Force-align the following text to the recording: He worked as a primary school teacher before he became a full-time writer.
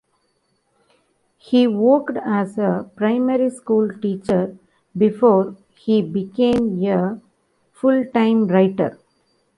He 1.37 1.67
worked 1.67 2.17
as 2.25 2.57
a 2.57 2.89
primary 2.95 3.51
school 3.51 3.87
teacher 4.01 4.57
before 4.97 5.55
he 5.77 6.01
became 6.01 6.83
a 6.85 7.21
full-time 7.71 8.47
writer. 8.47 8.97